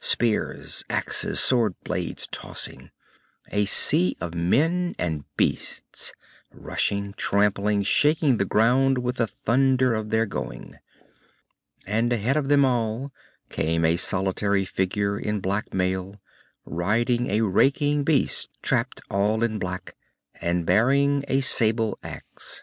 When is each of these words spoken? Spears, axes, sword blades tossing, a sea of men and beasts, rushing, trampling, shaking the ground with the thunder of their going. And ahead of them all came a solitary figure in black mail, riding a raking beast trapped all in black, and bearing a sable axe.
Spears, 0.00 0.82
axes, 0.88 1.40
sword 1.40 1.74
blades 1.84 2.26
tossing, 2.32 2.90
a 3.52 3.66
sea 3.66 4.16
of 4.18 4.32
men 4.34 4.94
and 4.98 5.24
beasts, 5.36 6.14
rushing, 6.50 7.12
trampling, 7.18 7.82
shaking 7.82 8.38
the 8.38 8.46
ground 8.46 8.96
with 8.96 9.16
the 9.16 9.26
thunder 9.26 9.92
of 9.92 10.08
their 10.08 10.24
going. 10.24 10.78
And 11.86 12.14
ahead 12.14 12.38
of 12.38 12.48
them 12.48 12.64
all 12.64 13.12
came 13.50 13.84
a 13.84 13.98
solitary 13.98 14.64
figure 14.64 15.18
in 15.20 15.40
black 15.40 15.74
mail, 15.74 16.18
riding 16.64 17.28
a 17.28 17.42
raking 17.42 18.04
beast 18.04 18.48
trapped 18.62 19.02
all 19.10 19.42
in 19.42 19.58
black, 19.58 19.96
and 20.40 20.64
bearing 20.64 21.26
a 21.28 21.42
sable 21.42 21.98
axe. 22.02 22.62